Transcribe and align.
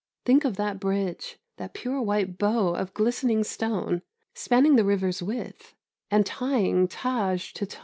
Think 0.25 0.45
of 0.45 0.55
that 0.57 0.79
bridge, 0.79 1.37
that 1.57 1.75
pure 1.75 2.01
white 2.01 2.39
bow 2.39 2.69
of 2.73 2.91
glistening 2.95 3.43
stone, 3.43 4.01
spanning 4.33 4.75
the 4.75 4.83
river's 4.83 5.21
width, 5.21 5.75
and 6.09 6.25
tying 6.25 6.87
Tâj 6.87 7.53
to 7.53 7.67
Tâj! 7.67 7.79